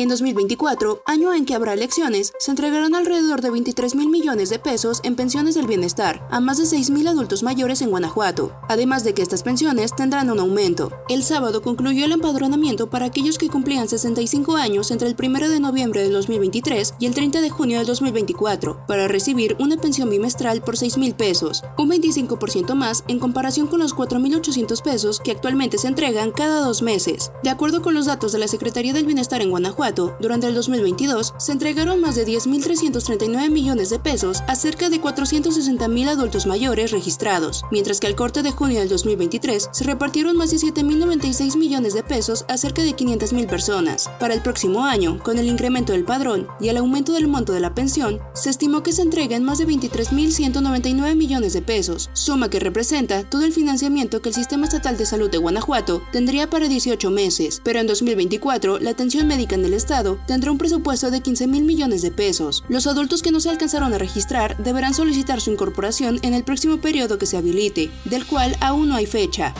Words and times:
En 0.00 0.08
2024, 0.08 1.02
año 1.04 1.34
en 1.34 1.44
que 1.44 1.54
habrá 1.54 1.74
elecciones, 1.74 2.32
se 2.38 2.50
entregarán 2.50 2.94
alrededor 2.94 3.42
de 3.42 3.50
23 3.50 3.94
mil 3.96 4.08
millones 4.08 4.48
de 4.48 4.58
pesos 4.58 5.00
en 5.02 5.14
pensiones 5.14 5.56
del 5.56 5.66
bienestar 5.66 6.26
a 6.30 6.40
más 6.40 6.56
de 6.56 6.64
6 6.64 6.88
mil 6.88 7.06
adultos 7.06 7.42
mayores 7.42 7.82
en 7.82 7.90
Guanajuato, 7.90 8.50
además 8.70 9.04
de 9.04 9.12
que 9.12 9.20
estas 9.20 9.42
pensiones 9.42 9.94
tendrán 9.94 10.30
un 10.30 10.40
aumento. 10.40 10.90
El 11.10 11.22
sábado 11.22 11.60
concluyó 11.60 12.06
el 12.06 12.12
empadronamiento 12.12 12.88
para 12.88 13.04
aquellos 13.04 13.36
que 13.36 13.50
cumplían 13.50 13.90
65 13.90 14.56
años 14.56 14.90
entre 14.90 15.06
el 15.06 15.16
1 15.22 15.50
de 15.50 15.60
noviembre 15.60 16.02
del 16.02 16.14
2023 16.14 16.94
y 16.98 17.04
el 17.04 17.12
30 17.12 17.42
de 17.42 17.50
junio 17.50 17.76
del 17.76 17.86
2024 17.86 18.86
para 18.86 19.06
recibir 19.06 19.54
una 19.58 19.76
pensión 19.76 20.08
bimestral 20.08 20.62
por 20.62 20.78
6 20.78 20.96
mil 20.96 21.14
pesos, 21.14 21.62
un 21.76 21.90
25% 21.90 22.74
más 22.74 23.04
en 23.06 23.18
comparación 23.18 23.66
con 23.66 23.80
los 23.80 23.94
4.800 23.94 24.82
pesos 24.82 25.20
que 25.20 25.32
actualmente 25.32 25.76
se 25.76 25.88
entregan 25.88 26.32
cada 26.32 26.64
dos 26.64 26.80
meses. 26.80 27.32
De 27.42 27.50
acuerdo 27.50 27.82
con 27.82 27.92
los 27.92 28.06
datos 28.06 28.32
de 28.32 28.38
la 28.38 28.48
Secretaría 28.48 28.94
del 28.94 29.04
Bienestar 29.04 29.42
en 29.42 29.50
Guanajuato, 29.50 29.89
durante 29.92 30.46
el 30.46 30.54
2022 30.54 31.34
se 31.38 31.52
entregaron 31.52 32.00
más 32.00 32.14
de 32.16 32.26
10.339 32.26 33.50
millones 33.50 33.90
de 33.90 33.98
pesos 33.98 34.42
a 34.46 34.54
cerca 34.54 34.88
de 34.88 35.00
460.000 35.00 36.08
adultos 36.08 36.46
mayores 36.46 36.90
registrados, 36.90 37.64
mientras 37.70 38.00
que 38.00 38.06
al 38.06 38.14
corte 38.14 38.42
de 38.42 38.52
junio 38.52 38.80
del 38.80 38.88
2023 38.88 39.70
se 39.72 39.84
repartieron 39.84 40.36
más 40.36 40.50
de 40.50 40.58
7.096 40.58 41.56
millones 41.56 41.94
de 41.94 42.02
pesos 42.02 42.44
a 42.48 42.56
cerca 42.56 42.82
de 42.82 42.94
500.000 42.94 43.46
personas. 43.46 44.10
Para 44.18 44.34
el 44.34 44.42
próximo 44.42 44.84
año, 44.84 45.18
con 45.22 45.38
el 45.38 45.48
incremento 45.48 45.92
del 45.92 46.04
padrón 46.04 46.46
y 46.60 46.68
el 46.68 46.76
aumento 46.76 47.12
del 47.12 47.28
monto 47.28 47.52
de 47.52 47.60
la 47.60 47.74
pensión, 47.74 48.20
se 48.34 48.50
estimó 48.50 48.82
que 48.82 48.92
se 48.92 49.02
entreguen 49.02 49.44
más 49.44 49.58
de 49.58 49.66
23.199 49.66 51.16
millones 51.16 51.52
de 51.52 51.62
pesos, 51.62 52.10
suma 52.12 52.50
que 52.50 52.60
representa 52.60 53.24
todo 53.28 53.44
el 53.44 53.52
financiamiento 53.52 54.22
que 54.22 54.28
el 54.28 54.34
Sistema 54.34 54.66
Estatal 54.66 54.96
de 54.96 55.06
Salud 55.06 55.30
de 55.30 55.38
Guanajuato 55.38 56.02
tendría 56.12 56.48
para 56.48 56.68
18 56.68 57.10
meses, 57.10 57.60
pero 57.64 57.80
en 57.80 57.86
2024 57.86 58.78
la 58.78 58.90
atención 58.90 59.26
médica 59.26 59.54
en 59.54 59.64
el 59.64 59.74
Estado 59.80 60.18
tendrá 60.26 60.52
un 60.52 60.58
presupuesto 60.58 61.10
de 61.10 61.22
15 61.22 61.46
mil 61.46 61.64
millones 61.64 62.02
de 62.02 62.10
pesos. 62.10 62.64
Los 62.68 62.86
adultos 62.86 63.22
que 63.22 63.32
no 63.32 63.40
se 63.40 63.48
alcanzaron 63.48 63.94
a 63.94 63.98
registrar 63.98 64.56
deberán 64.58 64.92
solicitar 64.92 65.40
su 65.40 65.50
incorporación 65.50 66.18
en 66.20 66.34
el 66.34 66.44
próximo 66.44 66.82
periodo 66.82 67.16
que 67.16 67.24
se 67.24 67.38
habilite, 67.38 67.90
del 68.04 68.26
cual 68.26 68.56
aún 68.60 68.90
no 68.90 68.94
hay 68.94 69.06
fecha. 69.06 69.54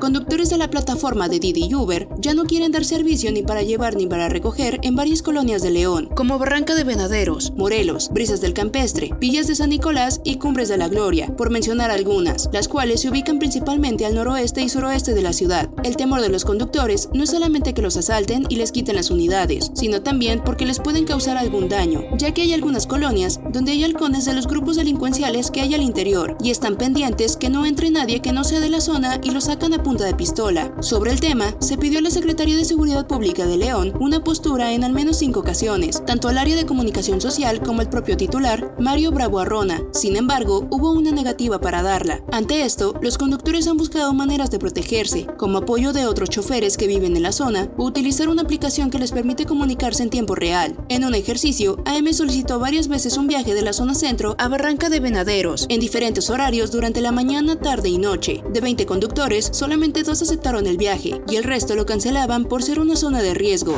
Conductores 0.00 0.48
de 0.48 0.56
la 0.56 0.70
plataforma 0.70 1.28
de 1.28 1.38
Didi 1.38 1.66
y 1.66 1.74
Uber 1.74 2.08
ya 2.18 2.32
no 2.32 2.44
quieren 2.44 2.72
dar 2.72 2.86
servicio 2.86 3.30
ni 3.32 3.42
para 3.42 3.62
llevar 3.62 3.96
ni 3.96 4.06
para 4.06 4.30
recoger 4.30 4.80
en 4.82 4.96
varias 4.96 5.20
colonias 5.20 5.60
de 5.60 5.70
León, 5.70 6.08
como 6.16 6.38
Barranca 6.38 6.74
de 6.74 6.84
Venaderos, 6.84 7.52
Morelos, 7.54 8.08
Brisas 8.10 8.40
del 8.40 8.54
Campestre, 8.54 9.10
Villas 9.20 9.46
de 9.46 9.56
San 9.56 9.68
Nicolás 9.68 10.22
y 10.24 10.36
Cumbres 10.36 10.70
de 10.70 10.78
la 10.78 10.88
Gloria, 10.88 11.36
por 11.36 11.50
mencionar 11.50 11.90
algunas, 11.90 12.48
las 12.50 12.66
cuales 12.66 13.02
se 13.02 13.10
ubican 13.10 13.38
principalmente 13.38 14.06
al 14.06 14.14
noroeste 14.14 14.62
y 14.62 14.70
suroeste 14.70 15.12
de 15.12 15.20
la 15.20 15.34
ciudad. 15.34 15.68
El 15.84 15.96
temor 15.96 16.22
de 16.22 16.30
los 16.30 16.46
conductores 16.46 17.10
no 17.12 17.24
es 17.24 17.30
solamente 17.30 17.74
que 17.74 17.82
los 17.82 17.98
asalten 17.98 18.46
y 18.48 18.56
les 18.56 18.72
quiten 18.72 18.96
las 18.96 19.10
unidades, 19.10 19.70
sino 19.74 20.00
también 20.00 20.40
porque 20.42 20.64
les 20.64 20.80
pueden 20.80 21.04
causar 21.04 21.36
algún 21.36 21.68
daño, 21.68 22.04
ya 22.16 22.32
que 22.32 22.40
hay 22.40 22.54
algunas 22.54 22.86
colonias 22.86 23.38
donde 23.52 23.72
hay 23.72 23.84
halcones 23.84 24.24
de 24.24 24.32
los 24.32 24.46
grupos 24.46 24.76
delincuenciales 24.76 25.50
que 25.50 25.60
hay 25.60 25.74
al 25.74 25.82
interior 25.82 26.38
y 26.42 26.50
están 26.50 26.76
pendientes 26.76 27.36
que 27.36 27.50
no 27.50 27.66
entre 27.66 27.90
nadie 27.90 28.22
que 28.22 28.32
no 28.32 28.44
sea 28.44 28.60
de 28.60 28.70
la 28.70 28.80
zona 28.80 29.20
y 29.22 29.30
lo 29.30 29.42
sacan 29.42 29.74
a 29.74 29.82
de 29.98 30.14
pistola. 30.14 30.72
Sobre 30.80 31.10
el 31.10 31.20
tema, 31.20 31.56
se 31.58 31.76
pidió 31.76 31.98
a 31.98 32.02
la 32.02 32.10
Secretaría 32.10 32.56
de 32.56 32.64
Seguridad 32.64 33.08
Pública 33.08 33.44
de 33.44 33.56
León 33.56 33.92
una 33.98 34.22
postura 34.22 34.72
en 34.72 34.84
al 34.84 34.92
menos 34.92 35.18
cinco 35.18 35.40
ocasiones, 35.40 36.04
tanto 36.06 36.28
al 36.28 36.38
área 36.38 36.54
de 36.54 36.64
comunicación 36.64 37.20
social 37.20 37.60
como 37.60 37.82
el 37.82 37.88
propio 37.88 38.16
titular, 38.16 38.74
Mario 38.78 39.10
Bravo 39.10 39.40
Arrona. 39.40 39.82
Sin 39.92 40.16
embargo, 40.16 40.68
hubo 40.70 40.92
una 40.92 41.10
negativa 41.10 41.60
para 41.60 41.82
darla. 41.82 42.22
Ante 42.30 42.62
esto, 42.62 42.94
los 43.02 43.18
conductores 43.18 43.66
han 43.66 43.76
buscado 43.76 44.14
maneras 44.14 44.50
de 44.50 44.60
protegerse, 44.60 45.26
como 45.36 45.58
apoyo 45.58 45.92
de 45.92 46.06
otros 46.06 46.30
choferes 46.30 46.76
que 46.76 46.86
viven 46.86 47.16
en 47.16 47.24
la 47.24 47.32
zona, 47.32 47.68
o 47.76 47.84
utilizar 47.84 48.28
una 48.28 48.42
aplicación 48.42 48.90
que 48.90 49.00
les 49.00 49.10
permite 49.10 49.44
comunicarse 49.44 50.04
en 50.04 50.10
tiempo 50.10 50.36
real. 50.36 50.76
En 50.88 51.04
un 51.04 51.14
ejercicio, 51.14 51.82
AM 51.84 52.12
solicitó 52.12 52.60
varias 52.60 52.86
veces 52.86 53.16
un 53.16 53.26
viaje 53.26 53.54
de 53.54 53.62
la 53.62 53.72
zona 53.72 53.94
centro 53.94 54.36
a 54.38 54.46
Barranca 54.48 54.88
de 54.88 55.00
Venaderos, 55.00 55.66
en 55.68 55.80
diferentes 55.80 56.30
horarios 56.30 56.70
durante 56.70 57.00
la 57.00 57.12
mañana, 57.12 57.56
tarde 57.56 57.88
y 57.88 57.98
noche. 57.98 58.44
De 58.52 58.60
20 58.60 58.86
conductores, 58.86 59.50
solamente 59.52 59.79
dos 59.88 60.20
aceptaron 60.20 60.66
el 60.66 60.76
viaje 60.76 61.22
y 61.26 61.36
el 61.36 61.44
resto 61.44 61.74
lo 61.74 61.86
cancelaban 61.86 62.44
por 62.44 62.62
ser 62.62 62.80
una 62.80 62.96
zona 62.96 63.22
de 63.22 63.32
riesgo. 63.32 63.74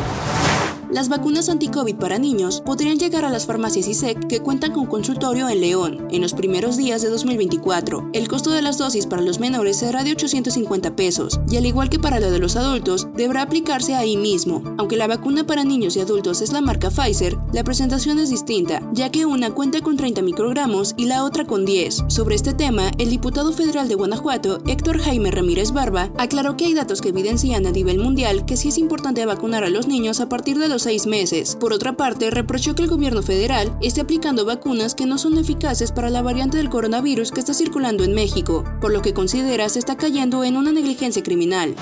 Las 0.93 1.09
vacunas 1.09 1.49
anti-COVID 1.49 1.97
para 1.97 2.19
niños 2.19 2.61
podrían 2.67 2.99
llegar 2.99 3.25
a 3.25 3.31
las 3.31 3.47
farmacias 3.47 3.89
ISEC 3.89 4.27
que 4.27 4.41
cuentan 4.41 4.73
con 4.73 4.85
consultorio 4.85 5.49
en 5.49 5.63
León 5.63 6.07
en 6.11 6.21
los 6.21 6.35
primeros 6.35 6.77
días 6.77 7.01
de 7.01 7.09
2024. 7.09 8.11
El 8.13 8.29
costo 8.29 8.51
de 8.51 8.61
las 8.61 8.77
dosis 8.77 9.07
para 9.07 9.23
los 9.23 9.41
menores 9.41 9.79
será 9.79 10.05
de 10.05 10.13
850 10.13 10.95
pesos 10.95 11.41
y 11.49 11.57
al 11.57 11.65
igual 11.65 11.89
que 11.89 11.99
para 11.99 12.21
la 12.21 12.29
de 12.29 12.39
los 12.39 12.57
adultos, 12.57 13.09
deberá 13.17 13.41
aplicarse 13.41 13.95
ahí 13.95 14.19
mismo. 14.19 14.63
Aunque 14.77 14.99
la 14.99 15.07
vacuna 15.07 15.47
para 15.47 15.65
niños 15.65 15.97
y 15.97 16.01
adultos 16.01 16.43
es 16.43 16.53
la 16.53 16.61
marca 16.61 16.91
Pfizer, 16.91 17.39
la 17.55 17.65
presentación 17.65 18.19
es 18.19 18.29
distinta, 18.29 18.83
ya 18.93 19.11
que 19.11 19.25
una 19.25 19.55
cuenta 19.55 19.81
con 19.81 19.97
30 19.97 20.21
microgramos 20.21 20.93
y 20.99 21.07
la 21.07 21.25
otra 21.25 21.47
con 21.47 21.65
10. 21.65 22.05
Sobre 22.09 22.35
este 22.35 22.53
tema, 22.53 22.91
el 22.99 23.09
diputado 23.09 23.55
federal 23.55 23.89
de 23.89 23.95
Guanajuato, 23.95 24.59
Héctor 24.67 24.99
Jaime 24.99 25.31
Ramírez 25.31 25.73
Barba, 25.73 26.13
aclaró 26.19 26.59
que 26.59 26.67
hay 26.67 26.75
datos 26.75 27.01
que 27.01 27.09
evidencian 27.09 27.65
a 27.65 27.71
nivel 27.71 27.99
mundial 27.99 28.45
que 28.45 28.59
sí 28.59 28.69
es 28.69 28.77
importante 28.77 29.25
vacunar 29.25 29.65
a 29.65 29.71
los 29.71 29.89
niños 29.89 30.21
a 30.21 30.29
partir 30.29 30.59
de 30.59 30.69
los 30.69 30.82
seis 30.83 31.07
meses. 31.07 31.57
Por 31.57 31.73
otra 31.73 31.97
parte, 31.97 32.31
reprochó 32.31 32.75
que 32.75 32.83
el 32.83 32.89
gobierno 32.89 33.23
federal 33.23 33.77
esté 33.81 34.01
aplicando 34.01 34.45
vacunas 34.45 34.95
que 34.95 35.07
no 35.07 35.19
son 35.19 35.39
eficaces 35.39 35.93
para 35.93 36.11
la 36.11 36.23
variante 36.23 36.57
del 36.57 36.71
coronavirus 36.71 37.33
que 37.33 37.41
está 37.41 37.55
circulando 37.55 38.05
en 38.05 38.15
México, 38.15 38.65
por 38.81 38.93
lo 38.93 39.03
que 39.03 39.15
considera 39.15 39.69
se 39.69 39.79
está 39.79 39.97
cayendo 39.97 40.45
en 40.45 40.57
una 40.57 40.73
negligencia 40.73 41.23
criminal. 41.23 41.75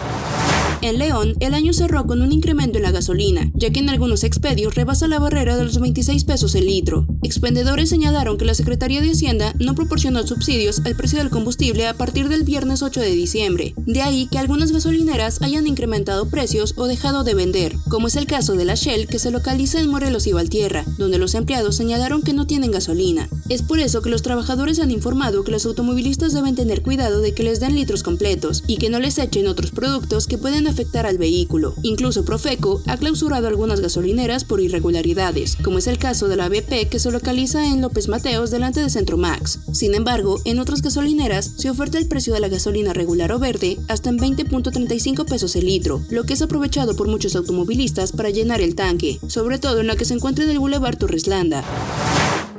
En 0.83 0.99
León, 0.99 1.35
el 1.41 1.53
año 1.53 1.75
cerró 1.75 2.07
con 2.07 2.23
un 2.23 2.33
incremento 2.33 2.79
en 2.79 2.85
la 2.85 2.91
gasolina, 2.91 3.51
ya 3.55 3.71
que 3.71 3.81
en 3.81 3.91
algunos 3.91 4.25
expedios 4.25 4.75
rebasa 4.75 5.09
la 5.09 5.19
barrera 5.19 5.59
de 5.59 5.65
los 5.65 5.79
26 5.79 6.25
pesos 6.25 6.55
el 6.55 6.67
litro. 6.67 7.07
Expendedores 7.23 7.91
señalaron 7.91 8.39
que 8.39 8.47
la 8.47 8.55
Secretaría 8.55 9.03
de 9.03 9.11
Hacienda 9.11 9.55
no 9.59 9.75
proporcionó 9.75 10.27
subsidios 10.27 10.81
al 10.87 10.97
precio 10.97 11.19
del 11.19 11.29
combustible 11.29 11.87
a 11.87 11.93
partir 11.93 12.31
del 12.31 12.45
viernes 12.45 12.83
8 12.83 12.99
de 12.99 13.11
diciembre. 13.11 13.75
De 13.77 14.01
ahí 14.01 14.27
que 14.31 14.39
algunas 14.39 14.73
gasolineras 14.73 15.43
hayan 15.43 15.67
incrementado 15.67 16.31
precios 16.31 16.73
o 16.79 16.87
dejado 16.87 17.25
de 17.25 17.35
vender, 17.35 17.77
como 17.91 18.07
es 18.07 18.17
el 18.17 18.27
caso 18.27 18.55
de 18.55 18.65
la 18.65 18.75
Shell 18.75 19.07
que 19.07 19.19
se 19.19 19.31
localiza 19.31 19.81
en 19.81 19.91
Morelos 19.91 20.27
y 20.27 20.33
Valtierra, 20.33 20.87
donde 20.97 21.19
los 21.19 21.35
empleados 21.35 21.77
señalaron 21.77 22.23
que 22.23 22.33
no 22.33 22.47
tienen 22.47 22.71
gasolina. 22.71 23.29
Es 23.51 23.61
por 23.61 23.81
eso 23.81 24.01
que 24.01 24.09
los 24.09 24.23
trabajadores 24.23 24.81
han 24.81 24.91
informado 24.91 25.45
que 25.45 25.53
los 25.53 25.67
automovilistas 25.67 26.33
deben 26.33 26.55
tener 26.55 26.81
cuidado 26.81 27.21
de 27.21 27.35
que 27.35 27.43
les 27.43 27.61
den 27.61 27.75
litros 27.75 28.03
completos 28.03 28.65
y 28.67 28.79
que 28.79 28.89
no 28.89 28.99
les 28.99 29.19
echen 29.19 29.47
otros 29.47 29.73
productos 29.73 30.27
que 30.27 30.39
pueden 30.39 30.70
afectar 30.71 31.07
al 31.07 31.19
vehículo. 31.19 31.75
Incluso 31.83 32.25
Profeco 32.25 32.83
ha 32.87 32.97
clausurado 32.97 33.49
algunas 33.49 33.81
gasolineras 33.81 34.45
por 34.45 34.61
irregularidades, 34.61 35.57
como 35.63 35.79
es 35.79 35.87
el 35.87 35.99
caso 35.99 36.29
de 36.29 36.37
la 36.37 36.49
BP 36.49 36.89
que 36.91 36.99
se 36.99 37.11
localiza 37.11 37.67
en 37.67 37.81
López 37.81 38.09
Mateos 38.09 38.51
delante 38.51 38.81
de 38.81 38.91
Centro 38.91 39.17
Max. 39.17 39.61
Sin 39.73 39.95
embargo, 39.95 40.41
en 40.45 40.59
otras 40.59 40.83
gasolineras 40.83 41.53
se 41.57 41.71
oferta 41.71 41.99
el 41.99 42.09
precio 42.09 42.33
de 42.33 42.41
la 42.41 42.49
gasolina 42.49 42.93
regular 42.93 43.33
o 43.33 43.39
verde 43.39 43.79
hasta 43.89 44.11
en 44.11 44.19
20.35 44.19 45.25
pesos 45.27 45.57
el 45.57 45.67
litro, 45.67 46.03
lo 46.11 46.25
que 46.25 46.35
es 46.35 46.43
aprovechado 46.43 46.97
por 46.97 47.09
muchos 47.09 47.37
automovilistas 47.37 48.13
para 48.13 48.31
llenar 48.31 48.61
el 48.61 48.75
tanque, 48.75 49.19
sobre 49.27 49.59
todo 49.59 49.81
en 49.81 49.87
la 49.87 49.97
que 49.97 50.05
se 50.05 50.15
encuentra 50.15 50.45
en 50.45 50.51
el 50.51 50.59
Boulevard 50.59 50.99
Torreslanda. 50.99 51.65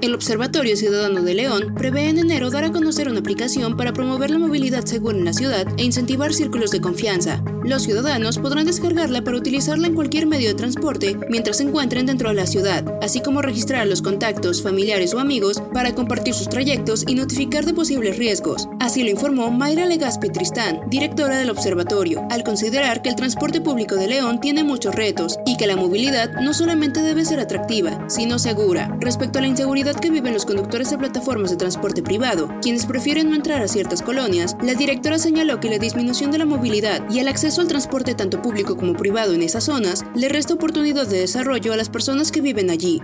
El 0.02 0.16
Observatorio 0.16 0.76
Ciudadano 0.76 1.22
de 1.22 1.36
León 1.36 1.76
prevé 1.76 2.10
en 2.10 2.18
enero 2.18 2.50
dar 2.50 2.64
a 2.64 2.72
conocer 2.72 3.08
una 3.08 3.20
aplicación 3.20 3.78
para 3.78 3.94
promover 3.94 4.32
la 4.32 4.40
movilidad 4.40 4.84
segura 4.84 5.16
en 5.16 5.26
la 5.26 5.34
ciudad 5.34 5.68
e 5.78 5.84
incentivar 5.84 6.34
círculos 6.34 6.72
de 6.72 6.82
confianza. 6.82 7.44
Los 7.64 7.84
ciudadanos 7.84 8.40
podrán 8.40 8.66
descargarla 8.66 9.24
para 9.24 9.38
utilizarla 9.38 9.86
en 9.86 9.94
cualquier 9.94 10.26
medio 10.26 10.48
de 10.48 10.56
transporte 10.56 11.16
mientras 11.30 11.58
se 11.58 11.64
encuentren 11.64 12.08
dentro 12.08 12.30
de 12.30 12.36
la 12.36 12.48
ciudad, 12.48 12.98
así 13.04 13.22
como 13.22 13.44
registrar 13.44 13.82
a 13.82 13.86
los 13.86 14.02
contactos, 14.02 14.64
familiares 14.64 15.14
o 15.14 15.20
amigos 15.20 15.62
para 15.72 15.94
compartir 15.94 16.34
sus 16.34 16.50
trayectos 16.50 17.04
y 17.08 17.14
notificar 17.14 17.68
de 17.68 17.76
posibles 17.76 18.18
riesgos. 18.18 18.68
Así 18.82 19.04
lo 19.04 19.12
informó 19.12 19.52
Mayra 19.52 19.86
Legaspi 19.86 20.30
Tristán, 20.30 20.80
directora 20.90 21.38
del 21.38 21.52
observatorio, 21.52 22.26
al 22.32 22.44
considerar 22.44 23.04
que 23.04 23.10
el 23.10 23.16
transporte 23.16 23.62
público 23.62 23.94
de 23.94 24.08
León 24.08 24.40
tiene 24.40 24.64
muchos 24.64 24.96
retos 24.96 25.38
y 25.46 25.56
que 25.56 25.68
la 25.68 25.76
movilidad 25.76 26.32
no 26.42 26.52
solamente 26.56 27.04
debe 27.04 27.24
ser 27.24 27.40
atractiva, 27.40 28.04
sino 28.10 28.40
segura. 28.40 28.98
Respecto 29.00 29.38
a 29.38 29.44
la 29.44 29.50
inseguridad 29.50 30.00
que 30.00 30.10
viven 30.10 30.34
los 30.34 30.48
conductores 30.48 30.90
de 30.90 30.98
plataformas 30.98 31.52
de 31.52 31.58
transporte 31.58 32.02
privado, 32.02 32.50
quienes 32.64 32.88
prefieren 32.88 33.30
no 33.30 33.36
entrar 33.36 33.62
a 33.62 33.68
ciertas 33.68 34.02
colonias, 34.02 34.58
la 34.64 34.74
directora 34.74 35.20
señaló 35.20 35.60
que 35.60 35.70
la 35.70 35.78
disminución 35.78 36.32
de 36.32 36.40
la 36.40 36.48
movilidad 36.48 37.08
y 37.08 37.20
el 37.20 37.28
acceso 37.28 37.62
al 37.62 37.68
transporte 37.68 38.16
tanto 38.16 38.42
público 38.42 38.78
como 38.78 38.94
privado 38.94 39.36
en 39.36 39.44
esas 39.44 39.66
zonas 39.66 40.04
le 40.16 40.28
resta 40.28 40.56
oportunidad 40.56 41.06
de 41.06 41.20
desarrollo 41.20 41.72
a 41.72 41.78
las 41.78 41.90
personas 41.90 42.32
que 42.32 42.42
viven 42.42 42.72
allí. 42.72 43.00